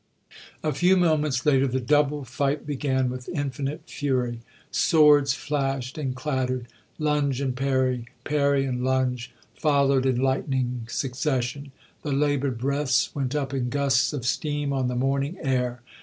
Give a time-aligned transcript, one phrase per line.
[0.63, 4.39] A few moments later the double fight began with infinite fury.
[4.71, 12.11] Swords flashed and clattered; lunge and parry, parry and lunge followed in lightning succession; the
[12.13, 15.83] laboured breaths went up in gusts of steam on the morning air.